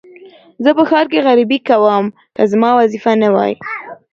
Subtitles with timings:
[0.63, 2.05] زه په ښار کې غريبي کوم
[2.35, 3.53] که زما وظيفه نه وى.